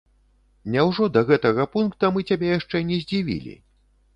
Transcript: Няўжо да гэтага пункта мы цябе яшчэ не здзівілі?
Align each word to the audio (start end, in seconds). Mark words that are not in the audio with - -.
Няўжо 0.75 1.09
да 1.17 1.21
гэтага 1.29 1.67
пункта 1.75 2.11
мы 2.15 2.25
цябе 2.31 2.51
яшчэ 2.59 2.85
не 2.89 3.01
здзівілі? 3.03 3.55